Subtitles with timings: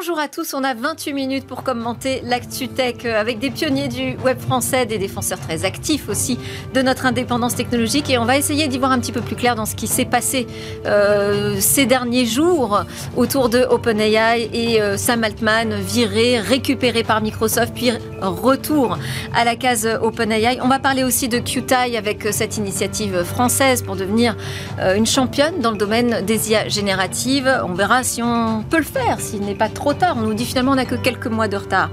[0.00, 4.16] Bonjour à tous, on a 28 minutes pour commenter l'actu tech avec des pionniers du
[4.22, 6.38] web français, des défenseurs très actifs aussi
[6.72, 9.56] de notre indépendance technologique et on va essayer d'y voir un petit peu plus clair
[9.56, 10.46] dans ce qui s'est passé
[10.86, 12.84] euh, ces derniers jours
[13.16, 17.90] autour de OpenAI et euh, Sam Altman viré, récupéré par Microsoft puis
[18.20, 18.98] retour
[19.34, 20.60] à la case OpenAI.
[20.62, 24.36] On va parler aussi de QTI avec cette initiative française pour devenir
[24.78, 27.52] euh, une championne dans le domaine des IA génératives.
[27.64, 30.72] On verra si on peut le faire, s'il n'est pas trop On nous dit finalement
[30.72, 31.90] on n'a que quelques mois de retard.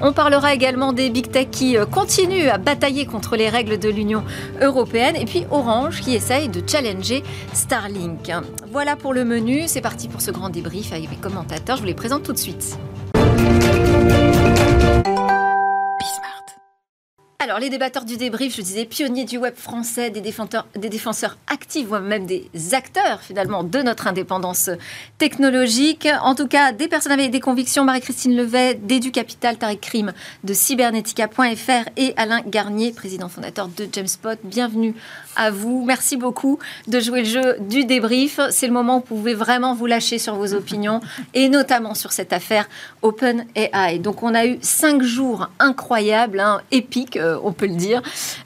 [0.00, 3.88] On parlera également des big tech qui euh, continuent à batailler contre les règles de
[3.88, 4.24] l'Union
[4.60, 7.22] européenne et puis Orange qui essaye de challenger
[7.52, 8.32] Starlink.
[8.72, 9.64] Voilà pour le menu.
[9.66, 11.76] C'est parti pour ce grand débrief avec les commentateurs.
[11.76, 12.76] Je vous les présente tout de suite.
[17.46, 22.00] Alors, les débatteurs du débrief, je disais, pionniers du web français, des défenseurs, actifs, voire
[22.00, 24.68] même des acteurs, finalement, de notre indépendance
[25.18, 26.08] technologique.
[26.22, 30.52] En tout cas, des personnes avec des convictions, Marie-Christine Levet, d'Edu Capital, Tarek Crime, de
[30.54, 34.40] cybernetica.fr et Alain Garnier, président fondateur de Jamespot.
[34.42, 34.96] Bienvenue
[35.36, 35.84] à vous.
[35.84, 38.40] Merci beaucoup de jouer le jeu du débrief.
[38.50, 41.00] C'est le moment où vous pouvez vraiment vous lâcher sur vos opinions
[41.32, 42.68] et notamment sur cette affaire
[43.02, 44.00] OpenAI.
[44.00, 48.02] Donc, on a eu cinq jours incroyables, hein, épiques, euh, on peut le dire,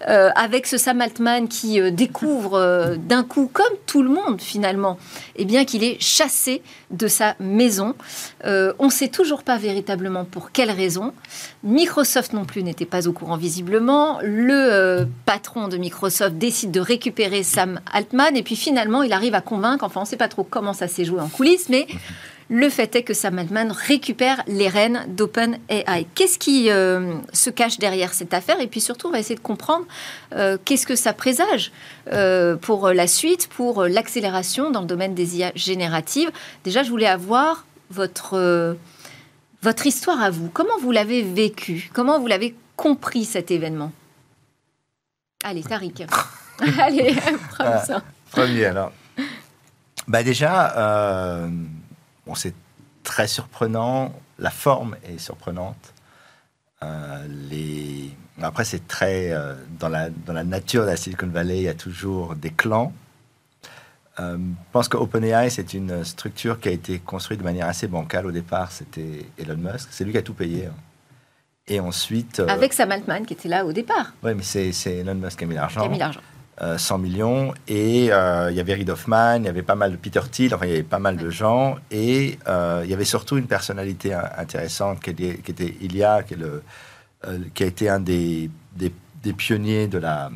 [0.08, 4.98] euh, avec ce Sam Altman qui euh, découvre d'un coup, comme tout le monde finalement,
[5.36, 7.94] eh bien qu'il est chassé de sa maison.
[8.44, 11.12] on ne sait toujours pas véritablement pour quelle raison.
[11.62, 14.18] Microsoft non plus n'était pas au courant visiblement.
[14.22, 18.36] Le patron de Microsoft décide de récupérer Sam Altman.
[18.36, 20.88] Et puis finalement, il arrive à convaincre, enfin on ne sait pas trop comment ça
[20.88, 21.86] s'est joué en coulisses, mais
[22.51, 26.06] le fait est que Sam Altman récupère les rênes d'OpenAI.
[26.17, 28.61] Qu'est-ce qui euh, se cache derrière cette affaire?
[28.61, 29.87] Et puis surtout, on va essayer de comprendre
[30.34, 31.70] euh, qu'est-ce que ça présage
[32.12, 36.31] euh, pour la suite, pour l'accélération dans le domaine des IA génératives.
[36.65, 38.77] Déjà, je voulais avoir votre,
[39.63, 40.51] votre histoire à vous.
[40.53, 41.89] Comment vous l'avez vécu?
[41.92, 43.92] Comment vous l'avez compris cet événement?
[45.45, 46.05] Allez, Tariq.
[46.79, 47.14] Allez,
[47.51, 48.03] prends ça.
[48.33, 48.92] Premier, alors.
[50.08, 51.48] Bah déjà, euh,
[52.30, 52.55] bon, c'est
[53.02, 54.13] très surprenant.
[54.39, 55.92] La forme est surprenante.
[56.83, 58.11] Euh, les...
[58.41, 59.33] Après, c'est très...
[59.33, 62.51] Euh, dans, la, dans la nature de la Silicon Valley, il y a toujours des
[62.51, 62.92] clans.
[64.18, 64.36] je
[64.73, 68.27] pense que OpenAI, c'est une structure qui a été construite de manière assez bancale.
[68.27, 69.89] Au départ, c'était Elon Musk.
[69.91, 70.67] C'est lui qui a tout payé.
[70.67, 70.74] Hein.
[71.67, 72.41] Et ensuite...
[72.41, 74.12] Avec Sam Altman, qui était là au départ.
[74.23, 75.80] Oui, mais c'est Elon Musk qui a mis l'argent.
[75.80, 76.20] Qui a mis l'argent.
[76.61, 77.55] 100 euh, millions.
[77.69, 80.55] Et euh, il y avait Reid Hoffman, il y avait pas mal de Peter Thiel,
[80.55, 81.77] enfin il y avait pas mal de gens.
[81.91, 86.35] Et euh, il y avait surtout une personnalité intéressante qui était, qui était Ilia, qui,
[86.35, 86.63] est le,
[87.55, 90.31] qui a été un des, des, pionniers de la,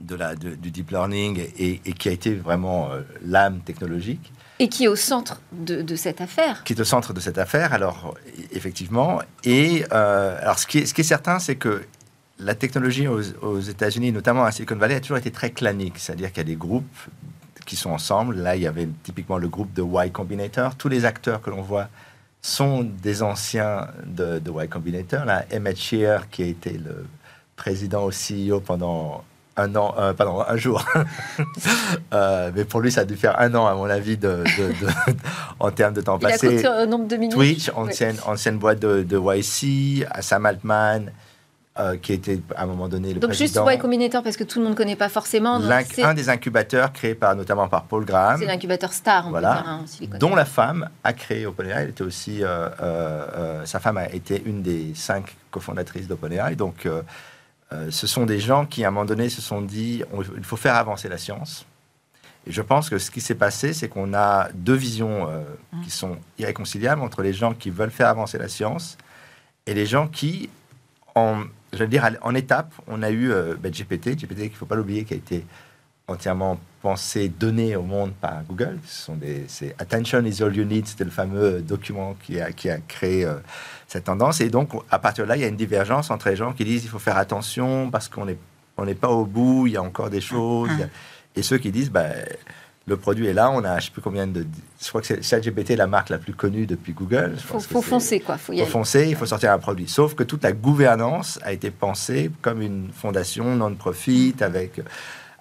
[0.00, 2.90] de la, du deep learning et, qui a été vraiment
[3.24, 4.32] l'âme technologique.
[4.60, 6.64] Et qui est au centre de, de, cette affaire.
[6.64, 8.14] Qui est au centre de cette affaire, alors
[8.52, 9.20] effectivement.
[9.44, 11.82] Et alors ce qui est, ce qui est certain, c'est que
[12.40, 16.38] la technologie aux, États-Unis, notamment à Silicon Valley, a toujours été très clanique, c'est-à-dire qu'il
[16.38, 16.84] y a des groupes
[17.66, 18.36] qui sont ensemble.
[18.36, 20.76] Là, il y avait typiquement le groupe de Y Combinator.
[20.76, 21.88] Tous les acteurs que l'on voit
[22.40, 25.24] sont des anciens de, Y Combinator.
[25.24, 27.06] Là, Emmett Shear, qui a été le
[27.56, 29.24] président au CEO pendant
[29.56, 30.84] un an, euh, pardon, un jour.
[32.14, 34.42] Euh, mais pour lui, ça a dû faire un an, à mon avis, de,
[35.60, 36.60] en termes de temps passé.
[36.60, 37.34] Il a nombre de minutes.
[37.34, 41.12] Twitch, ancienne, ancienne boîte de, de YC, Sam Altman,
[41.80, 43.64] euh, qui était à un moment donné le Donc président.
[43.64, 45.60] juste Y Combinator, parce que tout le monde ne connaît pas forcément.
[45.62, 48.40] un des incubateurs créés par, notamment par Paul Graham.
[48.40, 49.80] C'est l'incubateur Star, on voilà,
[50.18, 51.82] dont la femme a créé OpenAI.
[51.82, 56.56] Elle était aussi, euh, euh, sa femme a été une des cinq cofondatrices d'OpenAI.
[56.56, 56.88] Donc
[57.70, 60.02] ce sont des gens qui, à un moment donné, se sont dit
[60.36, 61.64] il faut faire avancer la science.
[62.44, 65.28] Et je pense que ce qui s'est passé, c'est qu'on a deux visions
[65.72, 65.82] mmh.
[65.84, 68.98] qui sont irréconciliables entre les gens qui veulent faire avancer la science
[69.66, 70.50] et les gens qui,
[71.14, 74.56] en je veux dire, en étape, on a eu euh, ben, GPT, GPT qu'il ne
[74.56, 75.44] faut pas l'oublier, qui a été
[76.06, 78.78] entièrement pensé, donné au monde par Google.
[78.86, 82.52] Ce sont des, c'est Attention is all you need, c'était le fameux document qui a,
[82.52, 83.34] qui a créé euh,
[83.86, 84.40] cette tendance.
[84.40, 86.64] Et donc, à partir de là, il y a une divergence entre les gens qui
[86.64, 88.38] disent il faut faire attention parce qu'on n'est
[88.78, 90.70] on n'est pas au bout, il y a encore des choses.
[90.80, 90.86] Ah.
[91.34, 92.12] et ceux qui disent ben,
[92.88, 94.46] le produit est là, on a je ne sais plus combien de.
[94.80, 97.32] Je crois que c'est ChatGPT la marque la plus connue depuis Google.
[97.34, 98.38] Il faut, foncer, quoi.
[98.38, 99.88] Faut, faut foncer, il faut sortir un produit.
[99.88, 104.80] Sauf que toute la gouvernance a été pensée comme une fondation non-profit avec,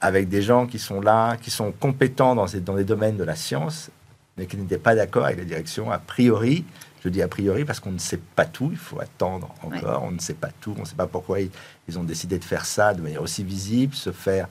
[0.01, 3.35] avec des gens qui sont là, qui sont compétents dans, dans les domaines de la
[3.35, 3.89] science,
[4.37, 6.65] mais qui n'étaient pas d'accord avec la direction a priori.
[7.03, 10.11] Je dis a priori parce qu'on ne sait pas tout, il faut attendre encore, on
[10.11, 11.51] ne sait pas tout, on ne sait pas pourquoi ils,
[11.87, 14.47] ils ont décidé de faire ça de manière aussi visible, se faire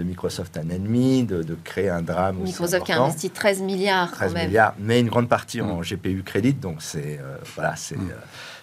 [0.00, 2.36] de Microsoft un ennemi, de, de créer un drame.
[2.38, 4.46] Microsoft qui a investi 13 milliards 13 quand même.
[4.48, 5.82] milliards, mais une grande partie en Mm.
[5.82, 8.08] GPU crédit, donc c'est euh, voilà, c'est Mm.
[8.10, 8.14] euh,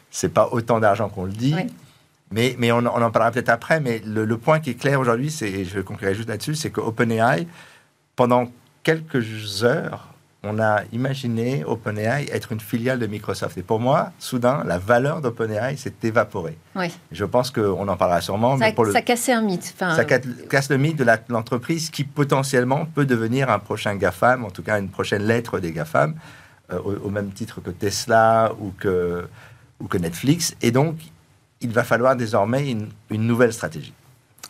[0.10, 1.54] c'est pas autant d'argent qu'on le dit.
[1.54, 1.68] Ouais.
[2.32, 3.80] Mais, mais on, on en parlera peut-être après.
[3.80, 6.72] Mais le, le point qui est clair aujourd'hui, c'est, et je conclurai juste là-dessus, c'est
[6.72, 7.48] que OpenAI,
[8.16, 8.52] pendant
[8.84, 10.08] quelques heures,
[10.50, 13.58] on a imaginé OpenAI être une filiale de Microsoft.
[13.58, 16.58] Et pour moi, soudain, la valeur d'OpenAI s'est évaporée.
[16.76, 16.92] Ouais.
[17.12, 19.74] Je pense qu'on en parlera sûrement, Ça, mais pour le, ça cassait un mythe.
[19.76, 24.46] Enfin, ça casse, casse le mythe de l'entreprise qui potentiellement peut devenir un prochain GAFAM,
[24.46, 26.16] en tout cas une prochaine lettre des GAFAM,
[26.72, 29.28] euh, au, au même titre que Tesla ou que,
[29.80, 30.56] ou que Netflix.
[30.62, 30.96] Et donc,
[31.62, 33.94] il va falloir désormais une, une nouvelle stratégie.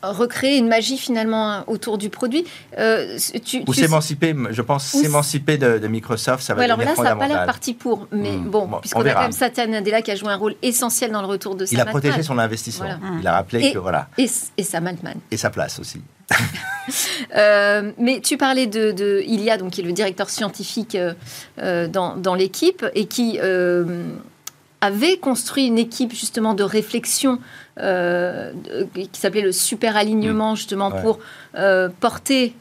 [0.04, 2.46] Recréer une magie finalement autour du produit.
[2.78, 6.78] Euh, tu, Ou tu- s'émanciper, je pense, s'émanciper de, de Microsoft, ça va Ouais, alors
[6.78, 8.08] là, ça n'a pas l'air parti pour.
[8.12, 8.50] Mais Hmm.
[8.50, 11.12] bon, Bon, puisqu'on on a quand même Satya Nadella qui a joué un rôle essentiel
[11.12, 12.86] dans le retour de Il a Sam protégé son investissement.
[13.00, 13.20] Voilà.
[13.22, 14.28] Il a rappelé Et- que voilà, Et,
[14.58, 15.16] et Sam Altman.
[15.32, 16.02] et sa place aussi.
[17.36, 20.96] Euh, mais tu parlais de, de Ilia, donc qui est le directeur scientifique
[21.60, 23.38] euh, dans, dans l'équipe et qui
[24.82, 27.40] avait construit une équipe justement de réflexion
[27.80, 28.52] euh,
[28.94, 31.02] qui s'appelait le super alignement justement Ouais.
[31.02, 31.20] pour
[31.56, 32.54] euh, porter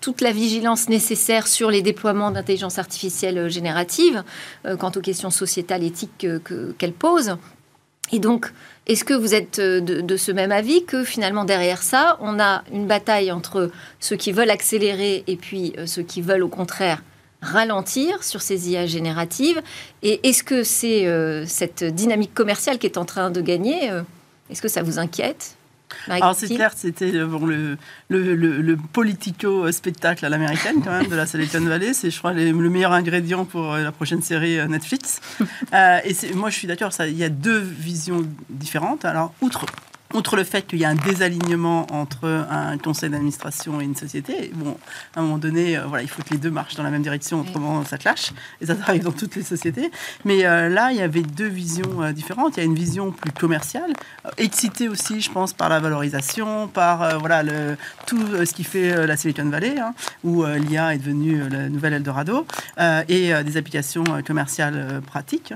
[0.00, 4.24] toute la vigilance nécessaire sur les déploiements d'intelligence artificielle euh, générative
[4.66, 7.36] euh, quant aux questions sociétales, éthiques que- que- qu'elle pose.
[8.12, 8.50] Et donc,
[8.88, 12.64] est-ce que vous êtes de, de ce même avis que finalement derrière ça, on a
[12.72, 13.70] une bataille entre
[14.00, 17.00] ceux qui veulent accélérer et puis ceux qui veulent au contraire
[17.42, 19.60] ralentir sur ces IA génératives
[20.02, 24.02] Et est-ce que c'est euh, cette dynamique commerciale qui est en train de gagner euh,
[24.50, 25.56] Est-ce que ça vous inquiète
[26.08, 27.76] Alors c'est clair, c'était euh, bon, le,
[28.08, 31.94] le, le, le politico-spectacle à l'américaine quand même de la Silicon Valley.
[31.94, 35.20] C'est je crois les- le meilleur ingrédient pour la prochaine série Netflix.
[35.72, 39.04] Euh, et moi je suis d'accord, il y a deux visions différentes.
[39.04, 39.66] Alors outre
[40.12, 44.50] Outre le fait qu'il y a un désalignement entre un conseil d'administration et une société,
[44.56, 44.76] bon,
[45.14, 47.02] à un moment donné, euh, voilà, il faut que les deux marchent dans la même
[47.02, 49.90] direction, autrement ça clash, et ça arrive dans toutes les sociétés.
[50.24, 52.56] Mais euh, là, il y avait deux visions euh, différentes.
[52.56, 53.92] Il y a une vision plus commerciale,
[54.36, 57.76] excitée aussi, je pense, par la valorisation, par voilà le,
[58.06, 62.46] tout ce qui fait la Silicon Valley, hein, où l'IA est devenue la nouvelle Eldorado,
[63.08, 65.54] et des applications commerciales pratiques,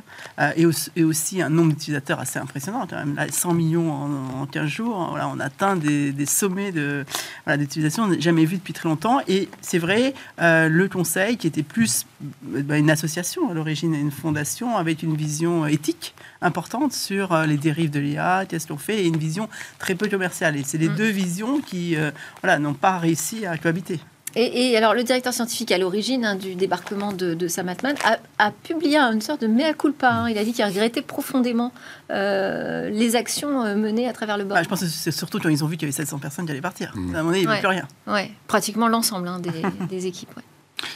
[0.56, 3.14] et, aussi, et aussi un nombre d'utilisateurs assez impressionnant quand même.
[3.14, 7.04] Là, 100 millions en, en 15 jours, hein, voilà, on atteint des, des sommets de
[7.44, 9.20] voilà, d'utilisation jamais vus depuis très longtemps.
[9.28, 12.06] Et c'est vrai, euh, le conseil qui était plus
[12.54, 17.46] euh, bah, une association à l'origine, une fondation avec une vision éthique importante sur euh,
[17.46, 19.48] les dérives de l'IA, qu'est-ce qu'on fait, et une vision
[19.78, 20.56] très peu commerciale.
[20.56, 20.96] Et c'est les Mm.
[20.96, 22.10] deux visions qui euh,
[22.42, 24.00] voilà, n'ont pas réussi à cohabiter.
[24.36, 27.94] Et, et alors, le directeur scientifique à l'origine hein, du débarquement de, de Sam Altman
[28.04, 30.10] a, a publié une sorte de mea culpa.
[30.10, 30.28] hein.
[30.28, 31.72] Il a dit qu'il regrettait profondément
[32.10, 34.56] euh, les actions euh, menées à travers le bord.
[34.56, 36.46] Bah, je pense que c'est surtout quand ils ont vu qu'il y avait 700 personnes
[36.46, 36.92] qui allaient partir.
[36.96, 37.14] Mm.
[37.14, 37.52] À un moment donné, il n'y Ouais.
[37.52, 37.88] avait plus rien.
[38.08, 39.50] Ouais, pratiquement l'ensemble hein, des,
[39.88, 40.36] des équipes.
[40.36, 40.42] ouais.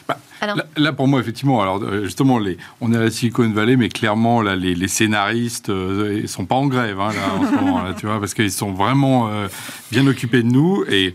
[0.08, 3.10] Bah, Alors, Là, là, pour moi, effectivement, alors euh, justement, les, on est à la
[3.10, 7.12] Silicon Valley, mais clairement, là, les, les scénaristes, euh, ils sont pas en grève, hein,
[7.12, 9.48] là, en ce moment, là, tu vois, parce qu'ils sont vraiment euh,
[9.90, 10.82] bien occupés de nous.
[10.88, 11.14] Et,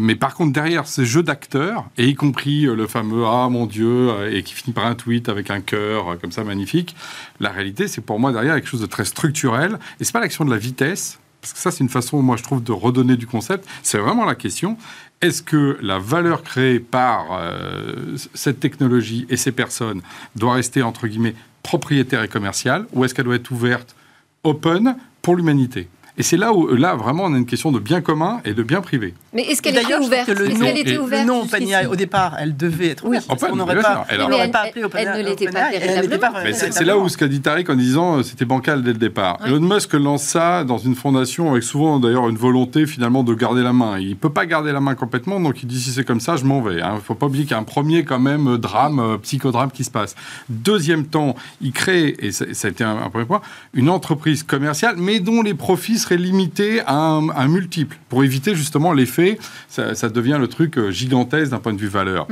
[0.00, 3.66] mais par contre, derrière ce jeu d'acteurs, et y compris euh, le fameux Ah mon
[3.66, 6.96] Dieu, et qui finit par un tweet avec un cœur comme ça magnifique,
[7.38, 9.78] la réalité, c'est pour moi derrière quelque chose de très structurel.
[10.00, 12.44] Et c'est pas l'action de la vitesse, parce que ça, c'est une façon, moi, je
[12.44, 13.68] trouve, de redonner du concept.
[13.82, 14.78] C'est vraiment la question.
[15.20, 20.02] Est-ce que la valeur créée par euh, cette technologie et ces personnes
[20.36, 21.34] doit rester, entre guillemets,
[21.64, 23.96] propriétaire et commerciale, ou est-ce qu'elle doit être ouverte,
[24.44, 25.88] open, pour l'humanité?
[26.18, 28.62] Et c'est là où, là, vraiment, on a une question de bien commun et de
[28.62, 29.14] bien privé.
[29.32, 31.86] mais est-ce qu'elle était ouverte pense que le Est-ce nom- qu'elle était ouverte jusqu'ici OpenAI,
[31.86, 33.26] au départ, elle devait être ouverte.
[33.26, 34.04] parce Open, qu'on n'aurait pas.
[34.10, 36.72] Elle on pas elle- appelé elle ne l'était pas véritablement.
[36.72, 39.38] c'est là où ce qu'a dit Tariq en disant euh, c'était bancal dès le départ.
[39.40, 39.48] Ouais.
[39.48, 43.62] Elon Musk lance ça dans une fondation avec souvent d'ailleurs une volonté finalement de garder
[43.62, 43.98] la main.
[43.98, 46.44] Il peut pas garder la main complètement, donc il dit si c'est comme ça, je
[46.44, 46.76] m'en vais.
[46.80, 49.70] Il faut pas oublier qu'il y a un premier quand même euh, drame, euh, psychodrame
[49.70, 50.14] qui se passe.
[50.50, 53.40] Deuxième temps, il crée, et ça, ça a été un, un premier point,
[53.74, 58.54] une entreprise commerciale, mais dont les profits seraient limités à un, un multiple, pour éviter
[58.54, 62.26] justement l'effet, ça, ça devient le truc euh, gigantesque d'un point de vue valeur.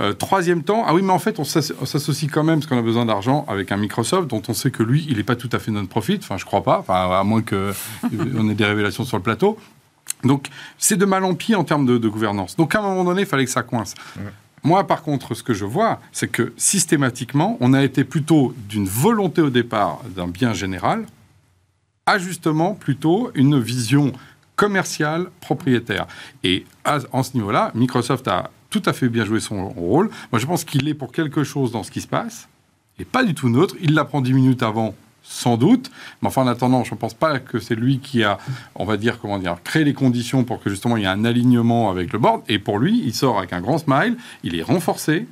[0.00, 2.66] Euh, troisième temps, ah oui, mais en fait, on s'asso- on s'associe quand même, parce
[2.68, 5.36] qu'on a besoin d'argent, avec un Microsoft, dont on sait que lui, il n'est pas
[5.36, 7.70] tout à fait non-profit, enfin, je crois pas, enfin, à moins qu'on
[8.50, 9.58] ait des révélations sur le plateau.
[10.24, 10.48] Donc,
[10.78, 12.56] c'est de mal en pis en termes de, de gouvernance.
[12.56, 13.94] Donc, à un moment donné, il fallait que ça coince.
[14.62, 18.86] Moi, par contre, ce que je vois, c'est que systématiquement, on a été plutôt d'une
[18.86, 21.04] volonté au départ d'un bien général,
[22.18, 24.12] justement plutôt une vision
[24.56, 26.06] commerciale propriétaire.
[26.44, 30.10] Et à, en ce niveau-là, Microsoft a tout à fait bien joué son rôle.
[30.32, 32.48] Moi, je pense qu'il est pour quelque chose dans ce qui se passe,
[32.98, 33.74] et pas du tout neutre.
[33.80, 35.90] Il l'apprend dix minutes avant sans doute.
[36.20, 38.38] Mais enfin, en attendant, je ne pense pas que c'est lui qui a,
[38.74, 41.24] on va dire, comment dire, créé les conditions pour que justement il y ait un
[41.24, 42.42] alignement avec le board.
[42.48, 45.26] Et pour lui, il sort avec un grand smile, il est renforcé.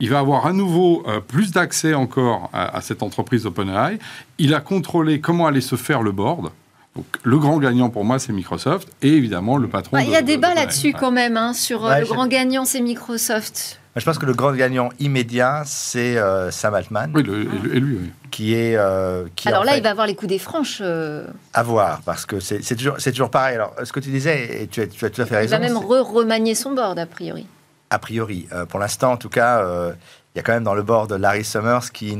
[0.00, 3.98] Il va avoir à nouveau euh, plus d'accès encore à, à cette entreprise OpenAI.
[4.38, 6.50] Il a contrôlé comment allait se faire le board.
[6.96, 9.96] Donc, le grand gagnant pour moi, c'est Microsoft et évidemment le patron.
[9.96, 10.96] Bah, Il y a de- débat de- là-dessus ouais.
[10.98, 13.78] quand même, hein, sur euh, Ouais, le grand gagnant, c'est Microsoft.
[13.94, 17.44] Moi, Je pense que le grand gagnant immédiat, c'est euh, Sam Altman, Oui, le- et
[17.44, 18.10] lui- et lui, oui.
[18.32, 18.74] qui est.
[18.76, 20.78] euh, qui Alors là, fait, il va avoir les coups des franches.
[20.80, 23.54] euh, à voir, parce que c'est c'est toujours, c'est toujours pareil.
[23.54, 25.52] Alors, ce que tu disais, et tu as, tu as tout à fait il raison.
[25.52, 27.46] va même c'est- re-remanier son board, a priori.
[27.90, 29.92] A priori, euh, pour l'instant, en tout cas, euh,
[30.34, 32.18] il y a quand même dans le board Larry Summers qui,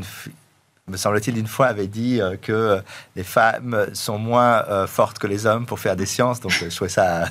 [0.86, 2.80] me semble-t-il, une fois avait dit euh, que euh,
[3.16, 6.40] les femmes sont moins euh, fortes que les hommes pour faire des sciences.
[6.40, 7.24] Donc, euh, je trouvais ça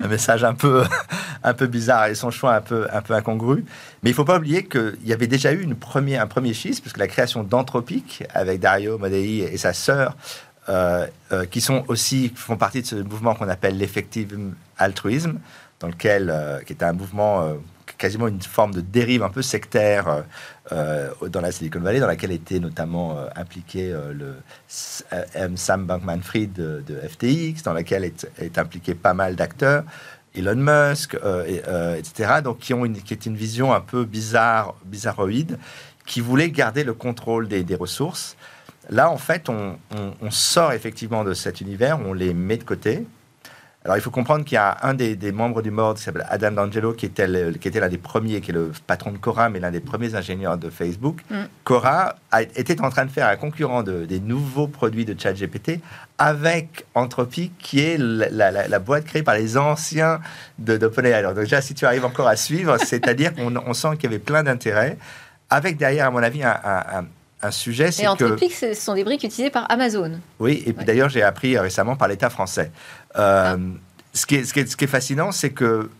[0.00, 0.84] un message un peu,
[1.44, 3.64] un peu bizarre et son choix un peu, un peu incongru.
[4.02, 6.52] Mais il ne faut pas oublier qu'il y avait déjà eu une première, un premier
[6.52, 10.16] schisme, puisque la création d'Anthropic avec Dario Modei et sa sœur,
[10.68, 14.36] euh, euh, qui sont aussi font partie de ce mouvement qu'on appelle l'effective
[14.78, 15.38] altruisme,
[15.78, 17.54] dans lequel, euh, qui est un mouvement euh,
[17.98, 20.22] quasiment une forme de dérive un peu sectaire euh,
[20.72, 24.34] euh, dans la Silicon Valley, dans laquelle était notamment euh, impliqué euh, le.
[24.68, 29.84] Sam Bankman-Fried de, FTX, dans laquelle est, impliqué pas mal d'acteurs.
[30.34, 31.62] Elon Musk, et,
[31.96, 35.58] etc., donc qui ont une, qui est une vision un peu bizarre, bizarroïde,
[36.04, 38.36] qui voulait garder le contrôle des, ressources.
[38.90, 39.78] Là, en fait, on
[40.30, 43.06] sort effectivement de cet univers, on les met de côté.
[43.86, 46.26] Alors, il faut comprendre qu'il y a un des, des membres du board qui s'appelle
[46.28, 49.16] Adam D'Angelo, qui était, le- qui était l'un des premiers, qui est le patron de
[49.18, 51.20] Cora, mais l'un des premiers ingénieurs de Facebook.
[51.30, 51.34] Mm.
[51.62, 55.78] Cora a- était en train de faire un concurrent de- des nouveaux produits de ChatGPT
[56.18, 60.18] avec Anthropic, qui est la, la- la- la boîte créée par les anciens
[60.58, 61.12] de- d'OpenAI.
[61.12, 64.18] Alors, déjà, si tu arrives encore à suivre, c'est-à-dire qu'on on sent qu'il y avait
[64.18, 64.98] plein d'intérêts,
[65.48, 67.04] avec derrière, à mon avis, un, un-
[67.46, 68.08] un- sujet, Et que...
[68.08, 70.12] Anthropic, ce sont des briques utilisées par Amazon.
[70.38, 70.84] Oui, et puis Ouais.
[70.84, 72.70] d'ailleurs, j'ai appris récemment par l'État français.
[73.18, 73.56] Euh,
[74.12, 75.90] ce, qui est, ce, qui est, ce qui est fascinant, c'est que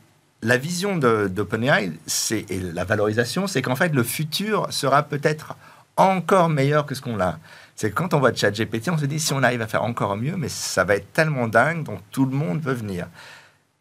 [0.42, 5.56] la vision de- d'OpenAI c'est- et la valorisation, c'est qu'en fait, le futur sera peut-être
[5.96, 7.38] encore meilleur que ce qu'on a.
[7.74, 10.16] C'est que quand on voit ChatGPT, on se dit si on arrive à faire encore
[10.16, 13.06] mieux, mais ça va être tellement dingue, donc tout le monde veut venir.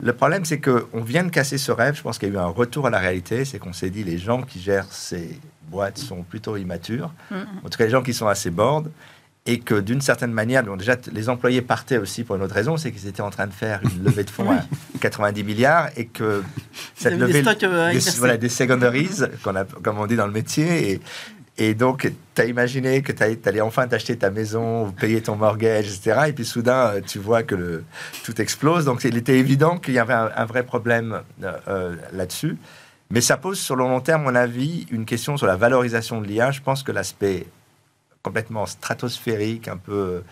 [0.04, 1.96] Le problème, c'est qu'on vient de casser ce rêve.
[1.96, 3.46] Je pense qu'il y a eu un retour à la réalité.
[3.46, 7.14] C'est qu'on s'est dit les gens qui gèrent ces boîtes sont plutôt immatures.
[7.32, 8.92] En tout cas, les gens qui sont assez bored.
[9.48, 12.78] Et que d'une certaine manière, bon, déjà, les employés partaient aussi pour une autre raison,
[12.78, 14.64] c'est qu'ils étaient en train de faire une levée de fonds à
[15.00, 16.42] 90 milliards et que
[16.96, 19.12] cette des levée, stocks, euh, des, voilà, des secondaries,
[19.44, 21.02] qu'on a- comme on dit dans le métier, et,
[21.58, 25.88] et donc, tu as imaginé que tu allais enfin t'acheter ta maison, payer ton mortgage,
[25.88, 26.26] etc.
[26.28, 27.84] Et puis soudain, euh, tu vois que le,
[28.24, 28.86] tout explose.
[28.86, 32.58] Donc, il était évident qu'il y avait un, un vrai problème euh, euh, là-dessus.
[33.10, 36.22] Mais ça pose sur le long terme, à mon avis, une question sur la valorisation
[36.22, 36.52] de l'IA.
[36.52, 37.46] Je pense que l'aspect
[38.22, 40.24] complètement stratosphérique, un peu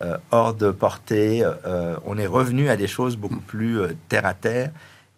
[0.00, 4.26] euh, hors de portée, euh, on est revenu à des choses beaucoup plus euh, terre
[4.26, 4.70] à terre.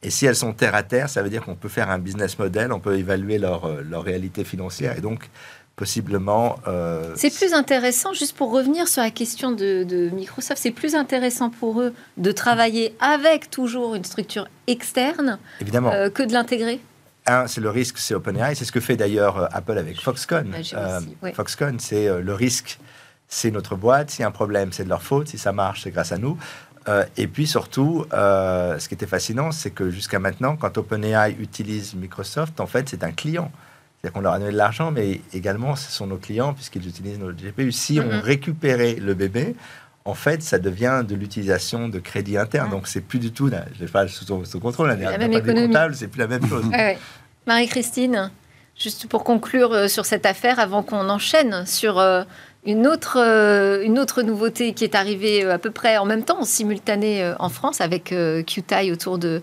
[0.03, 2.39] Et si elles sont terre à terre, ça veut dire qu'on peut faire un business
[2.39, 5.29] model, on peut évaluer leur, euh, leur réalité financière et donc
[5.77, 6.59] possiblement.
[6.69, 10.95] euh, C'est plus intéressant, juste pour revenir sur la question de, de Microsoft, c'est plus
[10.95, 15.93] intéressant pour eux de travailler avec toujours une structure externe évidemment.
[15.93, 16.81] euh, que de l'intégrer.
[17.27, 18.55] Un, c'est le risque, c'est OpenAI.
[18.55, 20.53] C'est ce que fait d'ailleurs Apple avec Foxconn.
[20.75, 21.33] Euh, ouais.
[21.35, 22.79] Foxconn, c'est le risque,
[23.29, 24.11] c'est notre boîte.
[24.11, 25.29] S'il y a un problème, c'est de leur faute.
[25.29, 26.39] Si ça marche, c'est grâce à nous.
[26.89, 31.37] Euh, et puis surtout, euh, ce qui était fascinant, c'est que jusqu'à maintenant, quand OpenAI
[31.39, 33.51] utilise Microsoft, en fait, c'est un client.
[34.01, 37.19] C'est-à-dire qu'on leur a donné de l'argent, mais également, ce sont nos clients puisqu'ils utilisent
[37.19, 37.71] nos GPU.
[37.71, 38.21] Si on Mhm.
[38.21, 39.55] récupérait le bébé,
[40.07, 42.71] en fait, ça devient de l'utilisation de crédit interne.
[42.71, 45.43] Donc, c'est plus du tout, là, je l'ai pas sous, sous contrôle, là, La même
[45.43, 46.65] comptable, c'est plus la même chose.
[46.69, 46.99] Ouais, ouais.
[47.47, 48.31] Marie-Christine,
[48.79, 51.99] juste pour conclure euh, sur cette affaire, avant qu'on enchaîne sur
[52.67, 56.25] une, autre, euh, une autre nouveauté qui est arrivée euh, à peu près en même
[56.25, 59.41] temps, en simultané euh, en France, avec euh, QTI autour de,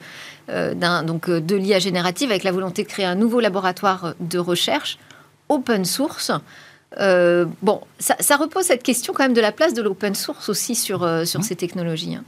[0.50, 4.98] donc, de l'IA générative, avec la volonté de créer un nouveau laboratoire de recherche
[5.50, 6.32] open source.
[6.98, 10.76] Bon, ça, ça repose cette question quand même de la place de l'open source aussi
[10.76, 12.16] sur, sur ces technologies.
[12.16, 12.24] hein.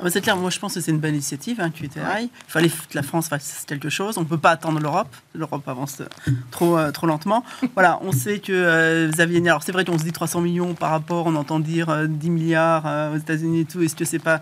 [0.00, 1.98] Ah bah, c'est clair, moi je pense que c'est une bonne initiative, hein, QTI.
[2.22, 4.16] Il fallait que la France fasse quelque chose.
[4.16, 5.14] On ne peut pas attendre l'Europe.
[5.34, 7.44] L'Europe avance euh, trop, euh, trop lentement.
[7.74, 10.74] Voilà, on sait que euh, Xavier Niel, alors c'est vrai qu'on se dit 300 millions
[10.74, 13.80] par rapport, on entend dire euh, 10 milliards euh, aux États-Unis et tout.
[13.82, 14.40] Est-ce que c'est pas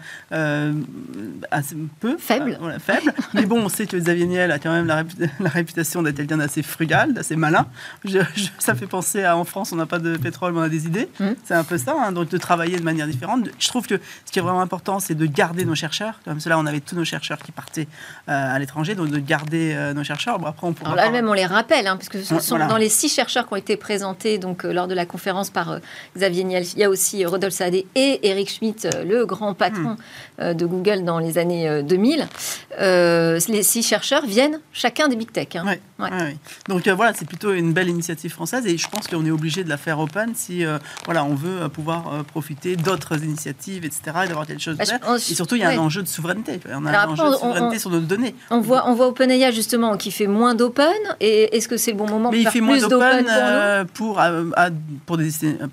[1.50, 2.17] assez peu?
[2.19, 2.57] Faible.
[2.61, 3.12] Voilà, Faible.
[3.35, 5.03] Mais bon, on sait que Xavier Niel a quand même la,
[5.41, 7.67] la réputation d'être quelqu'un d'assez frugal, d'assez malin.
[8.05, 10.62] Je- je- ça fait penser à en France, on n'a pas de pétrole, mais on
[10.62, 11.09] a des idées.
[11.21, 11.35] Mhm.
[11.45, 13.49] C'est un peu ça, hein, donc de travailler de manière différente.
[13.59, 16.21] Je trouve que ce qui est vraiment important, c'est de garder garder nos chercheurs.
[16.26, 17.88] Comme cela, on avait tous nos chercheurs qui partaient
[18.28, 20.38] euh, à l'étranger, donc de garder euh, nos chercheurs.
[20.38, 22.57] Bon, après, on pourra Alors là même, on les rappelle, hein, puisque ce Ouais, sont
[22.57, 22.67] voilà.
[22.67, 25.78] dans les six chercheurs qui ont été présentés donc, euh, lors de la conférence par
[26.17, 26.64] Xavier Niel.
[26.75, 29.97] Il y a aussi Rodolphe Saadé et Eric Schmidt, le grand patron
[30.38, 30.52] Hmm.
[30.52, 32.26] de Google dans les années euh, 2000.
[32.81, 35.49] Euh, les six chercheurs viennent chacun des big tech.
[35.57, 35.64] hein.
[35.67, 36.11] Ouais, Ouais.
[36.11, 36.37] ouais, ouais.
[36.69, 39.69] Donc voilà, c'est plutôt une belle initiative française et je pense qu'on est obligé de
[39.69, 40.64] la faire open si
[41.07, 44.00] voilà, on veut pouvoir profiter d'autres initiatives, etc.
[44.25, 45.76] et d'avoir quelque chose Bah, de Et surtout, il y a ouais.
[45.76, 46.61] un enjeu de souveraineté.
[46.68, 48.35] On a Alors un après, enjeu de on- on- souveraineté sur nos données.
[48.50, 50.92] On voit, on voit OpenAI justement qui fait moins d'open.
[51.21, 53.38] Et est-ce que c'est le bon moment Mais faire plus d'open pour nous?
[53.38, 54.68] euh, pour, euh, à-
[55.07, 55.30] pour, des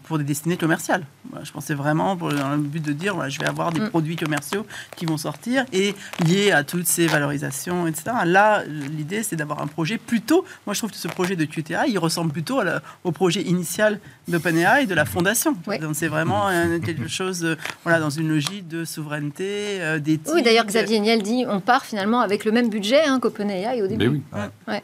[0.07, 1.03] pour des destinées commerciales.
[1.43, 3.89] Je pensais vraiment pour, dans le but de dire voilà, je vais avoir des Mm.
[3.89, 4.65] produits commerciaux
[4.95, 5.93] qui vont sortir et
[6.25, 8.11] liés à toutes ces valorisations, etc.
[8.25, 10.45] Là, l'idée, c'est d'avoir un projet plutôt.
[10.65, 13.99] Moi, je trouve que ce projet de QTA, il ressemble plutôt la- au projet initial
[14.27, 15.55] d'OpenAI et de la fondation.
[15.81, 20.33] Donc, c'est vraiment euh, quelque chose euh, voilà, dans une logique de souveraineté, euh, d'éthique.
[20.33, 23.87] Oui, d'ailleurs, Xavier Niel dit on part finalement avec le même budget hein, qu'OpenAI au
[23.87, 23.97] début.
[24.05, 24.21] Mais oui.
[24.67, 24.83] Ouais.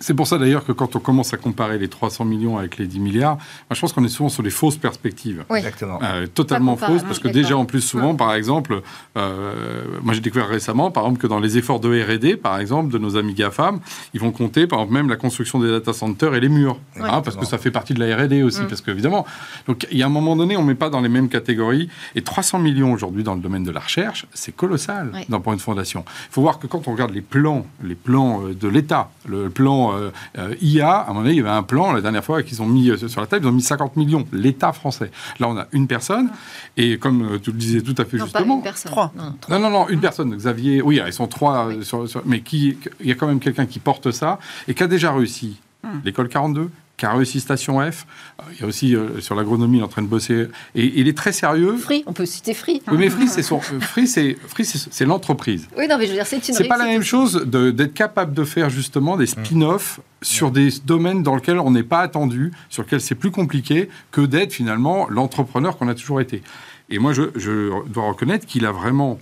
[0.00, 2.86] C'est pour ça d'ailleurs que quand on commence à comparer les 300 millions avec les
[2.86, 5.44] 10 milliards, moi, je pense qu'on est souvent sur les fausses perspectives.
[5.50, 5.58] Oui.
[5.58, 5.98] Exactement.
[6.02, 8.82] Euh, totalement Pas comparable, fausse, parce que déjà en plus souvent, par exemple,
[9.16, 12.92] euh, moi j'ai découvert récemment, par exemple, que dans les efforts de R&D, par exemple,
[12.92, 13.80] de nos amis GAFAM,
[14.14, 17.20] ils vont compter, par exemple, même la construction des data centers et les murs, hein,
[17.22, 18.66] parce que ça fait partie de la R&D aussi, Mm.
[18.68, 19.24] parce qu'évidemment,
[19.66, 22.22] donc il y a un moment donné, on met pas dans les mêmes catégories, et
[22.22, 25.24] 300 millions aujourd'hui dans le domaine de la recherche, c'est colossal Ouais.
[25.28, 26.04] d'un point de fondation.
[26.30, 29.48] Il faut voir que quand on regarde les plans, les plans euh, de l'État, le
[29.50, 32.24] plan euh, euh, IA, à un moment donné, il y avait un plan, la dernière
[32.24, 35.10] fois qu'ils ont mis euh, sur la table, ils ont mis 50 millions, l'État français.
[35.38, 36.30] Là, on a une personne,
[36.76, 38.90] et comme tu le disais tout à fait Non, pas justement, une personne.
[38.92, 39.12] trois.
[39.16, 39.58] Non, trois.
[39.58, 40.82] non, non, non, une personne, Xavier.
[40.82, 41.84] Oui, ils sont trois, Oui.
[41.84, 44.82] sur- sur- mais qui, il y a quand même quelqu'un qui porte ça et qui
[44.82, 45.58] a déjà réussi.
[45.84, 46.00] Hmm.
[46.04, 48.04] L'école 42, qui a réussi Station F.
[48.40, 50.48] Euh, Il y a aussi euh, sur l'agronomie, il est en train de bosser.
[50.74, 51.76] Et il est très sérieux.
[51.78, 52.82] Free, on peut citer Free.
[52.90, 55.68] Oui, mais Free, c'est son, euh, Free, c'est Free, c'est c'est l'entreprise.
[55.78, 58.34] Oui, non, mais je veux dire, c'est une C'est pas la même chose d'être capable
[58.34, 62.82] de faire justement des spin-offs sur des domaines dans lesquels on n'est pas attendu, sur
[62.82, 66.42] lesquels c'est plus compliqué que d'être finalement l'entrepreneur qu'on a toujours été.
[66.90, 69.18] Et moi, je, je dois reconnaître qu'il a vraiment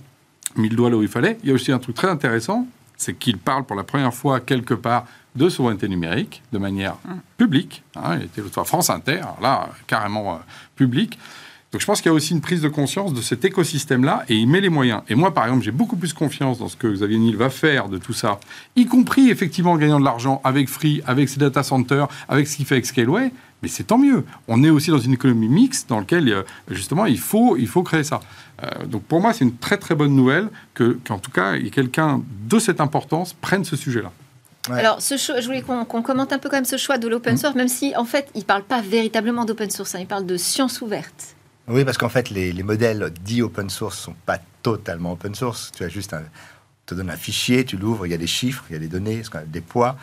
[0.55, 1.37] mis le doigt là où il fallait.
[1.43, 2.65] Il y a aussi un truc très intéressant,
[2.97, 6.95] c'est qu'il parle pour la première fois quelque part de souveraineté numérique de manière
[7.37, 7.83] publique.
[7.95, 8.17] hein.
[8.17, 10.37] il était l'autre fois France Inter, là, carrément euh,
[10.75, 11.17] public.
[11.71, 14.35] Donc je pense qu'il y a aussi une prise de conscience de cet écosystème-là et
[14.35, 15.01] il met les moyens.
[15.09, 17.89] Et moi, par exemple, j'ai beaucoup plus confiance dans ce que Xavier Niel va faire
[17.89, 18.39] de tout ça,
[18.77, 22.55] y compris effectivement en gagnant de l'argent avec Free, avec ses data centers, avec ce
[22.55, 23.31] qu'il fait avec Scaleway.
[23.63, 24.23] Mais c'est tant mieux.
[24.47, 27.81] On est aussi dans une économie mixte dans laquelle, euh, justement, il faut, il faut
[27.83, 28.19] créer ça.
[28.63, 32.21] Euh, donc pour moi, c'est une très très bonne nouvelle que, qu'en tout cas, quelqu'un
[32.47, 34.11] de cette importance prenne ce sujet-là.
[34.69, 34.79] Ouais.
[34.79, 37.07] Alors, ce choix, je voulais qu'on qu'on commente un peu quand même ce choix de
[37.07, 37.37] l'open Mm.
[37.37, 40.37] source, même si en fait, il parle pas véritablement d'open source, hein, il parle de
[40.37, 41.35] science ouverte.
[41.69, 45.71] Oui, parce qu'en fait, les, les modèles dits open source sont pas totalement open source.
[45.75, 48.27] Tu as juste un, on te donne un fichier, tu l'ouvres, il y a des
[48.27, 49.97] chiffres, il y a des données, des poids,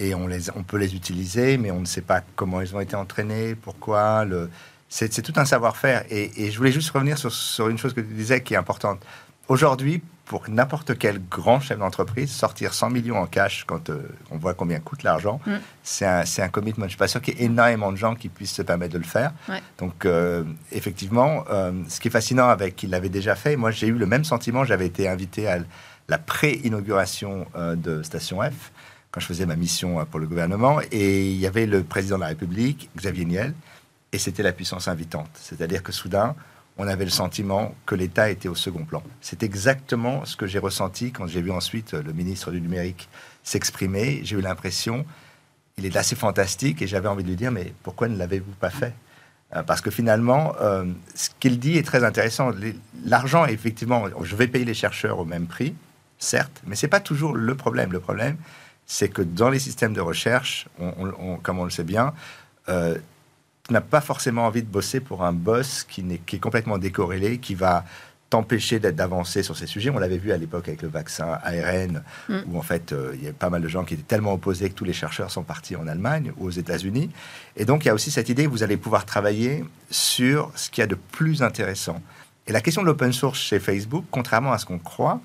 [0.00, 2.80] et on, les, on peut les utiliser, mais on ne sait pas comment ils ont
[2.80, 4.24] été entraînés, pourquoi.
[4.24, 4.50] Le,
[4.88, 6.04] c'est, tout un savoir-faire.
[6.10, 8.56] Et, et je voulais juste revenir sur, sur une chose que tu disais qui est
[8.56, 9.00] importante.
[9.46, 14.38] Aujourd'hui, pour n'importe quel grand chef d'entreprise, sortir 100 millions en cash quand euh, on
[14.38, 15.52] voit combien coûte l'argent, Mm.
[15.82, 16.84] c'est, un, c'est un commitment.
[16.84, 18.94] Je ne suis pas sûr qu'il y ait énormément de gens qui puissent se permettre
[18.94, 19.32] de le faire.
[19.48, 19.60] Ouais.
[19.78, 23.88] Donc, euh, effectivement, euh, ce qui est fascinant avec qu'il l'avait déjà fait, moi j'ai
[23.88, 24.64] eu le même sentiment.
[24.64, 25.58] J'avais été invité à
[26.08, 28.72] la pré-inauguration de Station F
[29.10, 30.80] quand je faisais ma mission euh, pour le gouvernement.
[30.92, 33.54] Et il y avait le président de la République, Xavier Niel,
[34.12, 35.30] et c'était la puissance invitante.
[35.34, 36.34] C'est-à-dire que soudain,
[36.78, 39.02] on avait le sentiment que l'État était au second plan.
[39.20, 43.08] C'est exactement ce que j'ai ressenti quand j'ai vu ensuite le ministre du numérique
[43.42, 44.20] s'exprimer.
[44.24, 45.04] J'ai eu l'impression,
[45.76, 48.70] il est assez fantastique, et j'avais envie de lui dire, mais pourquoi ne l'avez-vous pas
[48.70, 48.94] fait?
[49.54, 52.50] Euh, Parce que finalement, euh, ce qu'il dit est très intéressant.
[53.04, 55.74] L'argent, effectivement, je vais payer les chercheurs au même prix,
[56.18, 57.92] certes, mais c'est pas toujours le problème.
[57.92, 58.36] Le problème,
[58.92, 62.12] c'est que dans les systèmes de recherche, on- on- on- comme on le sait bien,
[62.68, 62.96] euh,
[63.64, 67.54] tu n'as pas forcément envie de bosser pour un boss qui, est complètement décorrélé, qui
[67.54, 67.84] va
[68.30, 69.90] t'empêcher d'être- d'avancer sur ces sujets.
[69.90, 72.38] On l'avait vu à l'époque avec le vaccin ARN, Mm.
[72.48, 74.68] où en fait, euh, il y a pas mal de gens qui étaient tellement opposés
[74.70, 77.10] que tous les chercheurs sont partis en Allemagne ou aux États-Unis.
[77.56, 80.68] Et donc, il y a aussi cette idée que vous allez pouvoir travailler sur ce
[80.68, 82.02] qu'il y a de plus intéressant.
[82.48, 85.20] Et la question de l'open source chez Facebook, contrairement à ce qu'on croit,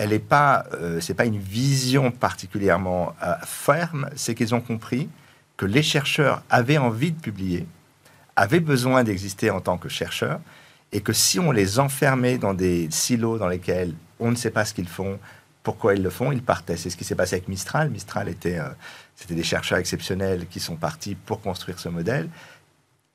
[0.00, 4.08] elle n'est pas, euh, c'est pas une vision particulièrement euh, ferme.
[4.16, 5.10] C'est qu'ils ont compris
[5.58, 7.66] que les chercheurs avaient envie de publier,
[8.34, 10.40] avaient besoin d'exister en tant que chercheurs,
[10.92, 14.64] et que si on les enfermait dans des silos dans lesquels on ne sait pas
[14.64, 15.18] ce qu'ils font,
[15.62, 16.78] pourquoi ils le font, ils partaient.
[16.78, 17.90] C'est ce qui s'est passé avec Mistral.
[17.90, 18.70] Mistral était, euh,
[19.28, 22.30] des chercheurs exceptionnels qui sont partis pour construire ce modèle.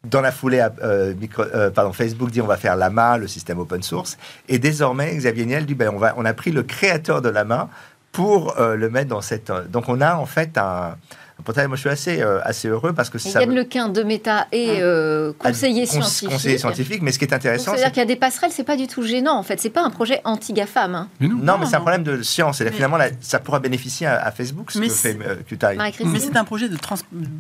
[0.10, 3.84] Dans la foulée, euh, euh, pardon, Facebook dit on va faire Lama, le système open
[3.84, 4.18] source.
[4.48, 7.70] Et désormais, Xavier Niel dit ben, on, va, on a pris le créateur de Lama
[8.12, 9.52] pour euh, le mettre dans cette.
[9.70, 10.96] donc on a en fait un.
[11.44, 11.68] Portail.
[11.68, 13.42] moi, je suis assez, euh, assez heureux parce que ça.
[13.42, 16.30] Yann Lequin de Meta et euh, conseiller Cons- scientifique.
[16.30, 18.64] Conseiller scientifique, mais ce qui est intéressant, C'est-à-dire c'est qu'il y a des passerelles, c'est
[18.64, 19.60] pas du tout gênant en fait.
[19.60, 20.96] C'est pas un projet anti-GAFAM.
[20.96, 21.10] Hein.
[21.20, 21.36] Non.
[21.38, 22.62] Non, mais c'est un problème de science.
[22.62, 25.28] Et là, finalement, là, ça pourra bénéficier à, à Facebook, ce Mais que c'est- fait
[25.28, 26.06] euh, Qtile.
[26.06, 26.96] Mais c'est un projet de trans-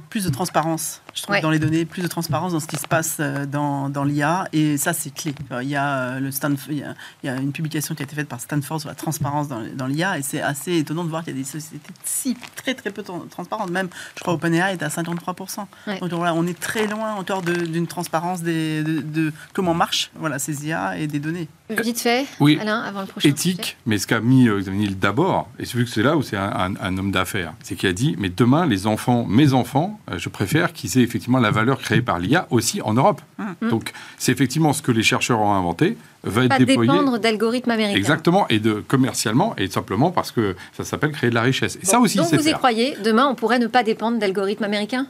[0.10, 1.42] plus de transparence, je trouve, Ouais.
[1.42, 4.48] dans les données, plus de transparence dans ce qui se passe euh, dans, dans l'IA,
[4.54, 5.34] et ça, c'est clé.
[5.62, 8.04] Il y, a, euh, le Stanf- il, y a, il y a une publication qui
[8.04, 11.04] a été faite par Stanford sur la transparence dans, dans l'IA, et c'est assez étonnant
[11.04, 13.72] de voir qu'il y a des sociétés si très très peu tran- transparentes.
[13.72, 13.85] Même,
[14.16, 15.66] je crois, OpenAI est à 53%.
[15.88, 16.00] Ouais.
[16.00, 19.74] Donc voilà, on est très loin en dehors de- d'une transparence des, de, de comment
[19.74, 21.48] marchent voilà, ces IA et des données.
[21.70, 22.60] Vite fait, Oui.
[22.62, 23.22] Alain, avant le prochain.
[23.30, 23.32] sujet.
[23.34, 26.16] éthique, mais ce qu'a mis euh, Xavier Niel d'abord, et c'est vu que c'est là
[26.16, 29.26] où c'est un, un- un homme d'affaires, c'est qu'il a dit, mais demain, les enfants,
[29.28, 32.94] mes enfants, euh, je préfère qu'ils aient effectivement la valeur créée par l'IA aussi en
[32.94, 33.22] Europe.
[33.40, 33.70] Mm.
[33.70, 36.92] Donc, c'est effectivement ce que les chercheurs ont inventé, va être Pas déployé.
[36.92, 37.98] dépendre d'algorithmes américains.
[37.98, 41.78] Exactement, et de commercialement, et simplement parce que ça s'appelle créer de la richesse.
[41.82, 45.08] Et ça aussi, Donc vous y croyez Demain, on pourrait ne pas dépendre d'algorithmes américains?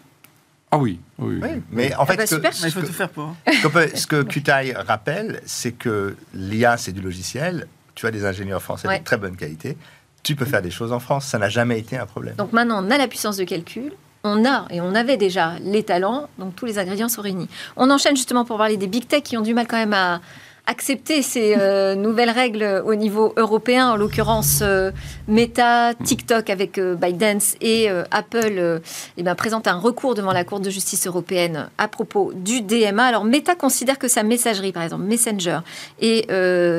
[0.71, 1.49] Ah oui, oui, oui.
[1.71, 3.33] Mais en fait, bah, que- Mais il faut que- tout faire pour.
[3.51, 7.67] Ce que, peut- ce que Qtile rappelle, c'est que l'IA, c'est du logiciel.
[7.93, 8.99] Tu as des ingénieurs français Ouais.
[8.99, 9.77] de très bonne qualité.
[10.23, 11.25] Tu peux faire des choses en France.
[11.27, 12.35] Ça n'a jamais été un problème.
[12.35, 13.93] Donc maintenant, on a la puissance de calcul.
[14.27, 17.47] On a, et on avait déjà les talents, donc tous les ingrédients sont réunis.
[17.77, 20.19] On enchaîne justement pour parler des big tech qui ont du mal quand même à
[20.67, 24.91] accepter ces euh, nouvelles règles au niveau européen, en l'occurrence euh,
[25.27, 28.81] Meta, TikTok avec euh, ByteDance et euh, Apple
[29.17, 33.03] eh ben, présentent un recours devant la Cour de justice européenne à propos du DMA.
[33.03, 35.59] Alors Meta considère que sa messagerie, par exemple Messenger,
[35.99, 36.27] et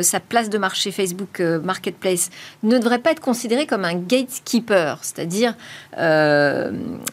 [0.03, 2.31] sa place de marché Facebook Marketplace
[2.62, 5.55] ne devrait pas être considérée comme un gatekeeper, c'est-à-dire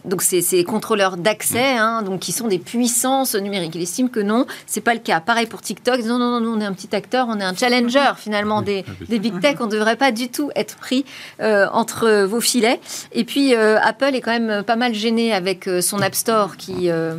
[0.06, 3.76] donc ces contrôleurs d'accès, hein, donc qui sont des puissances numériques.
[3.76, 5.20] Il estime que non, c'est pas le cas.
[5.20, 6.04] Pareil pour TikTok.
[6.04, 8.84] Non, non, non, nous on est un petit acteur, on est un challenger finalement des,
[9.08, 9.58] des big tech.
[9.60, 11.06] On ne devrait pas du tout être pris
[11.42, 12.80] euh, entre vos filets.
[13.12, 16.58] Et puis euh, Apple est quand même pas mal gêné avec euh, son App Store
[16.58, 17.14] qui euh,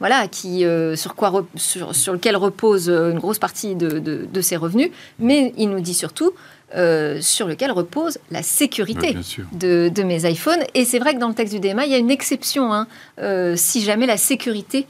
[0.00, 4.28] voilà, qui, euh, sur, quoi sur, sur lequel repose euh, une grosse partie de, de-
[4.32, 6.32] de ses revenus, mais il nous dit surtout
[6.76, 10.62] euh, sur lequel repose la sécurité Oui, de, de mes iPhones.
[10.74, 12.86] Et c'est vrai que dans le texte du DMA, il y a une exception hein,
[13.20, 14.86] euh, si jamais la sécurité euh,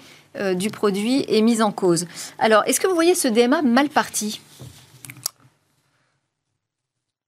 [0.54, 2.06] du produit est mise en cause.
[2.38, 4.40] Alors, est-ce que vous voyez ce DMA mal parti?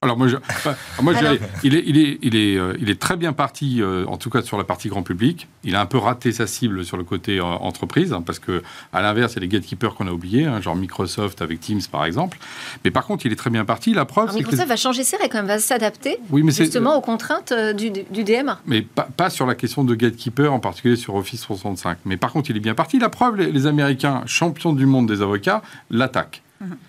[0.03, 2.73] Alors moi, je, enfin, moi je Alors- dirais, il est, il est, il est, euh,
[2.81, 5.47] il est très bien parti, euh, en tout cas sur la partie grand public.
[5.63, 8.63] Il a un peu raté sa cible sur le côté euh, entreprise, hein, parce que
[8.93, 11.81] à l'inverse, il y a les gatekeepers qu'on a oubliés, hein, genre Microsoft avec Teams
[11.91, 12.39] par exemple.
[12.83, 13.93] Mais par contre, il est très bien parti.
[13.93, 16.51] La preuve, Alors, que Microsoft va changer ses règles quand même, va s'adapter oui, mais
[16.51, 18.59] justement aux contraintes euh, du, du DMA.
[18.65, 21.99] mais pas, pas sur la question de gatekeeper, en particulier sur Office 365.
[22.05, 22.97] Mais par contre, il est bien parti.
[22.97, 25.61] La preuve, les, les Américains, champions du monde des avocats,
[25.91, 26.41] l'attaquent.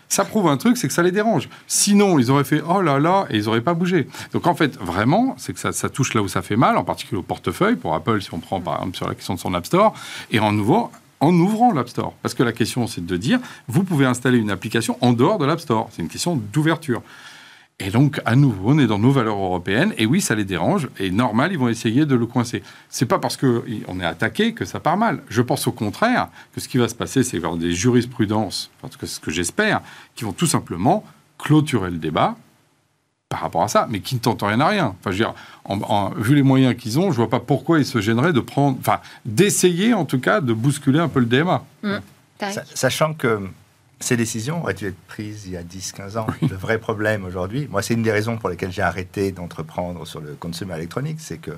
[0.09, 1.49] Ça prouve un truc, c'est que ça les dérange.
[1.67, 4.09] Sinon, ils auraient fait oh là là et ils n'auraient pas bougé.
[4.33, 7.19] Donc en fait, vraiment, c'est que ça, touche là où ça fait mal, en particulier
[7.19, 9.67] au portefeuille, pour Apple, si on prend par exemple sur la question de son App
[9.67, 9.95] Store,
[10.31, 12.13] et en nouveau, en ouvrant l'App Store.
[12.23, 15.47] Parce que la question, c'est de dire, vous pouvez installer une application en dehors de
[15.47, 15.89] l'App Store.
[15.93, 17.03] C'est une question d'ouverture.
[17.85, 19.93] Et donc, à nouveau, on est dans nos valeurs européennes.
[19.99, 20.89] Et oui, ça les dérange.
[21.01, 22.63] Et normal, ils vont essayer de le coincer.
[22.89, 25.23] C'est pas parce qu'on est attaqué que ça part mal.
[25.29, 28.97] Je pense au contraire que ce qui va se passer, c'est avoir des jurisprudences, parce
[28.97, 29.81] que c'est ce que j'espère,
[30.15, 31.05] qui vont tout simplement
[31.39, 32.37] clôturer le débat
[33.29, 34.87] par rapport à ça, mais qui ne tentent rien à rien.
[35.01, 37.79] Enfin, je veux dire, en- en- vu les moyens qu'ils ont, je vois pas pourquoi
[37.79, 41.27] ils se gêneraient de prendre, enfin, d'essayer en tout cas de bousculer un peu le
[41.27, 41.65] DMA.
[42.53, 43.41] Sa- Sachant que
[44.03, 46.27] ces décisions auraient dû être prises il y a 10-15 ans.
[46.43, 50.21] Le vrai problème aujourd'hui, moi, c'est une des raisons pour lesquelles j'ai arrêté d'entreprendre sur
[50.21, 51.53] le consumer électronique, c'est que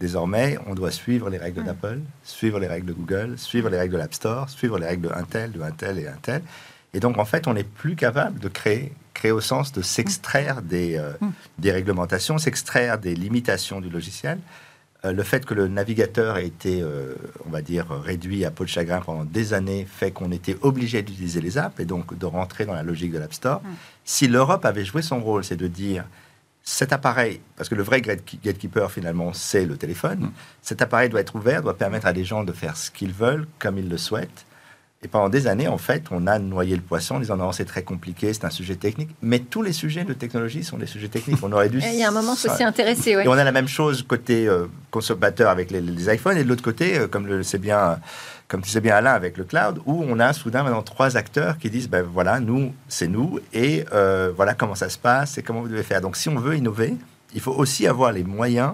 [0.00, 3.94] désormais, on doit suivre les règles d'Apple, suivre les règles de Google, suivre les règles
[3.94, 6.42] de l'App Store, suivre les règles de Intel, de Intel et Intel.
[6.94, 10.62] Et donc, en fait, on n'est plus capable de créer, créer au sens de s'extraire
[10.62, 11.12] des, euh,
[11.58, 14.38] des réglementations, s'extraire des limitations du logiciel.
[15.06, 17.14] Euh, le fait que le navigateur ait été, euh,
[17.46, 21.02] on va dire, réduit à peau de chagrin pendant des années fait qu'on était obligé
[21.02, 23.62] d'utiliser les apps et donc de rentrer dans la logique de l'App Store.
[24.04, 26.04] Si l'Europe avait joué son rôle, c'est de dire
[26.62, 30.30] cet appareil, parce que le vrai gate- gatekeeper finalement, c'est le téléphone,
[30.62, 33.46] cet appareil doit être ouvert, doit permettre à des gens de faire ce qu'ils veulent,
[33.60, 34.44] comme ils le souhaitent.
[35.02, 37.66] Et pendant des années, en fait, on a noyé le poisson en disant non, c'est
[37.66, 39.10] très compliqué, c'est un sujet technique.
[39.20, 41.38] Mais tous les sujets de technologie sont des sujets techniques.
[41.42, 41.78] On aurait dû.
[41.92, 43.14] Il y a un moment, faut s'y intéresser.
[43.14, 43.24] ouais.
[43.24, 46.48] et on a la même chose côté euh, consommateur avec les, les iPhones et de
[46.48, 48.00] l'autre côté, euh, comme le sait bien,
[48.48, 51.58] comme tu sais bien Alain avec le cloud, où on a soudain maintenant trois acteurs
[51.58, 55.42] qui disent ben voilà nous c'est nous et euh, voilà comment ça se passe et
[55.42, 56.00] comment vous devez faire.
[56.00, 56.94] Donc si on veut innover,
[57.34, 58.72] il faut aussi avoir les moyens,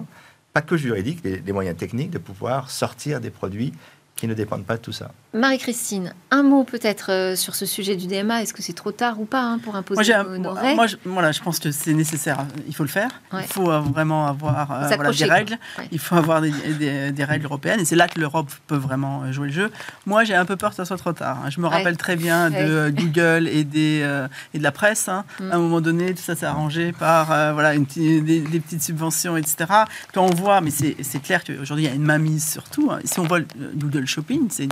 [0.53, 3.73] pas que juridiques, les, les moyens techniques de pouvoir sortir des produits
[4.15, 5.11] qui ne dépendent pas de tout ça.
[5.33, 8.43] Marie-Christine, un mot peut-être euh, sur ce sujet du DMA.
[8.43, 10.95] Est-ce que c'est trop tard ou pas hein, pour imposer moi, nos, règles moi, je,
[11.05, 12.45] voilà, je pense que c'est nécessaire.
[12.67, 13.09] Il faut le faire.
[13.31, 13.41] Ouais.
[13.43, 15.57] Il faut euh, vraiment avoir euh, voilà, des règles.
[15.77, 15.87] Ouais.
[15.91, 17.79] Il faut avoir des, des- des règles européennes.
[17.79, 19.71] Et c'est là que l'Europe peut vraiment jouer le jeu.
[20.05, 21.39] Moi, j'ai un peu peur que ça soit trop tard.
[21.45, 21.49] hein.
[21.49, 21.77] Je me Ouais.
[21.77, 25.09] rappelle très bien de Google et, des, euh, et de la presse.
[25.09, 25.25] hein.
[25.39, 25.51] Mm.
[25.51, 28.59] À un moment donné, tout ça s'est arrangé par euh, voilà, une petite- des, des
[28.59, 29.65] petites subventions, etc.
[30.13, 32.91] Quand on voit, mais c'est clair qu'aujourd'hui, il y a une mainmise sur tout.
[33.05, 34.63] Si on voit le Google Shopping, c'est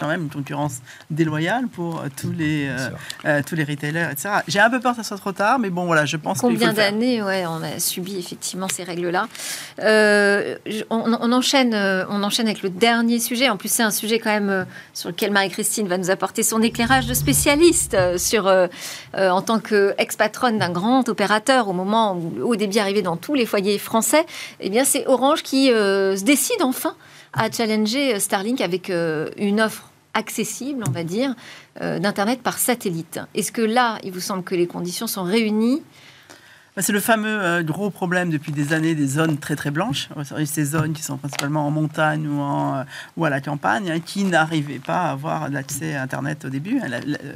[0.00, 0.78] quand même une concurrence
[1.10, 2.88] déloyale pour euh, tous les, euh,
[3.26, 4.30] euh, tous les retailers, etc.
[4.48, 6.72] J'ai un peu peur que ça soit trop tard, mais bon, voilà, je pense Combien
[6.72, 9.28] d'années ouais, on a subi effectivement ces règles-là
[9.80, 10.56] Euh,
[10.90, 11.74] on, on enchaîne,
[12.08, 13.48] on enchaîne avec le dernier sujet.
[13.48, 16.62] En plus, c'est un sujet quand même euh, sur lequel Marie-Christine va nous apporter son
[16.62, 18.66] éclairage de spécialiste euh, sur, euh,
[19.16, 23.16] euh, en tant qu'ex-patronne d'un grand opérateur au moment où le haut débit arrivait dans
[23.16, 24.24] tous les foyers français.
[24.60, 26.94] Eh bien, c'est Orange qui euh, se décide enfin
[27.32, 31.34] à challenger Starlink avec euh, une offre accessible, on va dire,
[31.80, 33.20] euh, d'Internet par satellite.
[33.34, 35.82] Est-ce que là, il vous semble que les conditions sont réunies
[36.76, 40.44] C'est le fameux euh, gros problème depuis des années des zones très très blanches, Euh,
[40.44, 44.78] ces zones qui sont principalement en montagne ou, euh, à la campagne, hein, qui n'arrivaient
[44.78, 46.80] pas à avoir l'accès à Internet au début.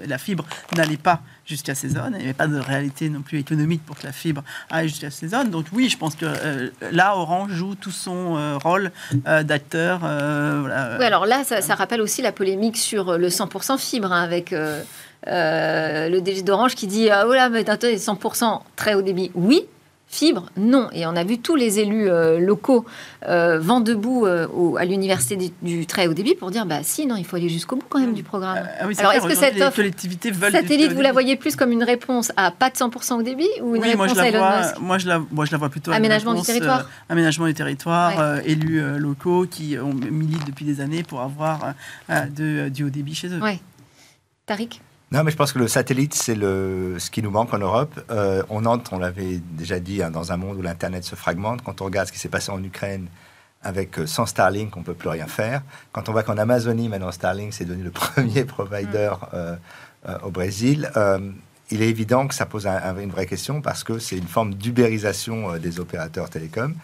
[0.06, 0.44] La, fibre
[0.76, 3.98] n'allait pas jusqu'à ces zones, il n'y avait pas de réalité non plus économique pour
[3.98, 5.50] que la fibre aille jusqu'à ces zones.
[5.50, 6.26] Donc oui, je pense que
[6.92, 10.00] là, Orange joue tout son rôle d'acteur.
[10.02, 14.54] Oui, alors là, ça, ça rappelle aussi la polémique sur le 100% fibre, hein, avec
[15.26, 19.30] euh, le DG d'Orange qui dit Ah, oh là, mais attendez, 100% très haut débit,
[19.34, 19.62] oui.
[20.06, 20.90] Fibre, non.
[20.92, 22.84] Et on a vu tous les élus euh, locaux
[23.26, 26.80] euh, vent debout euh, au- à l'université du, du très haut débit pour dire bah
[26.84, 28.58] si, non, il faut aller jusqu'au bout quand même du programme.
[28.78, 31.56] Ah oui, c'est Alors, est-ce que cette offre collectivités veulent Satellite, vous la voyez plus
[31.56, 34.20] comme une réponse à pas de 100% au débit ou une oui, moi réponse je,
[34.20, 35.90] à la Elon vois, Musk moi, je la, moi je la vois plutôt.
[35.90, 36.88] à Aménagement du territoire.
[37.08, 38.42] aménagement du territoire, Ouais.
[38.52, 41.72] élus locaux qui ont militent depuis des années pour avoir
[42.36, 43.40] de, du haut débit chez eux.
[43.40, 43.58] Ouais.
[44.46, 44.80] Tariq?
[45.14, 48.00] Non, mais je pense que le satellite, c'est le, ce qui nous manque en Europe.
[48.10, 51.62] Euh, on entre, on l'avait déjà dit, hein, dans un monde où l'Internet se fragmente.
[51.62, 53.06] Quand on regarde ce qui s'est passé en Ukraine,
[53.62, 55.62] avec euh, sans Starlink, on peut plus rien faire.
[55.92, 59.54] Quand on voit qu'en Amazonie, maintenant, Starlink, c'est devenu le premier provider euh,
[60.08, 61.20] euh, au Brésil, euh,
[61.70, 64.26] il est évident que ça pose un- un- une vraie question parce que c'est une
[64.26, 66.74] forme d'ubérisation des opérateurs télécoms.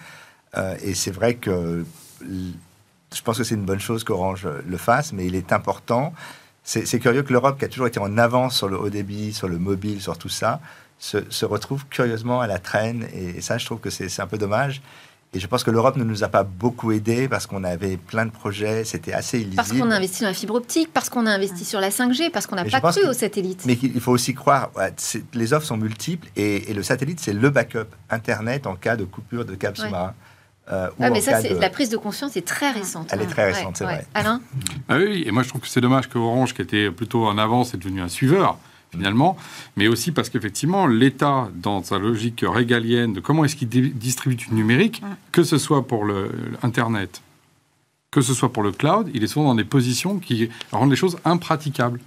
[0.82, 1.84] Et c'est vrai que
[2.22, 6.12] je pense que c'est une bonne chose qu'Orange le fasse, mais il est important.
[6.62, 9.48] C'est curieux que l'Europe, qui a toujours été en avance sur le haut débit, sur
[9.48, 10.60] le mobile, sur tout ça,
[10.98, 13.06] se, se retrouve curieusement à la traîne.
[13.14, 14.80] Et, et ça, je trouve que c'est un peu dommage.
[15.32, 18.26] Et je pense que l'Europe ne nous a pas beaucoup aidés parce qu'on avait plein
[18.26, 19.56] de projets, c'était assez illisible.
[19.56, 22.30] Parce qu'on a investi dans la fibre optique, parce qu'on a investi sur la 5G,
[22.32, 23.62] parce qu'on n'a pas cru que- au satellite.
[23.64, 24.70] Mais il faut aussi croire,
[25.34, 29.04] les offres sont multiples et, et le satellite, c'est le backup Internet en cas de
[29.04, 29.84] coupure de câble Ouais.
[29.86, 30.14] sous-marin.
[30.72, 33.08] Euh, ou Ah, mais ça, de- la prise de conscience est très récente.
[33.10, 33.28] Elle est hein.
[33.28, 34.06] très récente, c'est vrai.
[34.14, 34.40] Alain
[34.88, 37.38] Ah oui, et moi je trouve que c'est dommage que Orange, qui était plutôt en
[37.38, 38.58] avance, est devenu un suiveur
[38.90, 39.36] finalement,
[39.76, 44.52] mais aussi parce qu'effectivement, l'État, dans sa logique régalienne de comment est-ce qu'il distribue du
[44.52, 45.00] numérique,
[45.32, 47.22] que ce soit pour le, Internet,
[48.10, 50.96] que ce soit pour le cloud, il est souvent dans des positions qui rendent les
[50.96, 52.00] choses impraticables.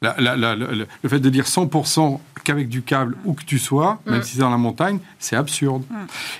[0.00, 0.66] La- la- la- la-
[1.02, 4.22] le fait de dire 100% qu'avec du câble, où que tu sois, même Mm.
[4.22, 5.82] si c'est dans la montagne, c'est absurde.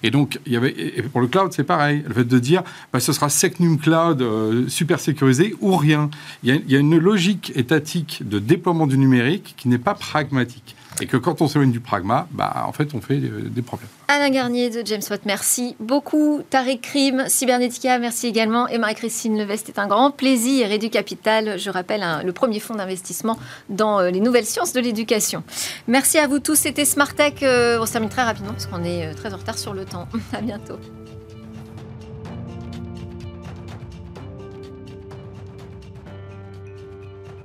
[0.05, 2.05] Et donc, il y avait, et pour le cloud, c'est pareil.
[2.07, 6.09] Le fait de dire, bah, ce sera Secnum Cloud euh, super sécurisé ou rien.
[6.45, 9.79] Il y, a, il y a une logique étatique de déploiement du numérique qui n'est
[9.79, 10.77] pas pragmatique.
[11.01, 13.89] Et que quand on s'éloigne du pragma, bah, en fait, on fait euh, des problèmes.
[14.09, 16.43] Alain Garnier de James Watt, merci beaucoup.
[16.51, 18.69] Tariq Krim, Cybernetica, merci également.
[18.69, 20.73] Et Marie-Christine Levest, est un grand plaisir.
[20.73, 24.81] Et du Capital, je rappelle, le premier fonds d'investissement dans euh, les nouvelles sciences de
[24.81, 25.43] l'éducation.
[25.87, 26.57] Merci à vous tous.
[26.57, 27.35] C'était Smart Tech.
[27.43, 30.09] Euh, on se termine très rapidement parce qu'on est très en retard sur le temps.
[30.33, 30.79] À bientôt.